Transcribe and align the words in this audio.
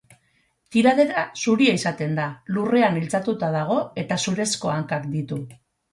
Tiradera 0.75 1.23
zuria 1.43 1.75
izaten 1.81 2.17
da, 2.19 2.25
lurrean 2.57 2.97
iltzatuta 3.03 3.51
dago, 3.57 3.77
eta 4.05 4.19
zurezko 4.25 4.73
hankak 4.79 5.07
ditu. 5.17 5.39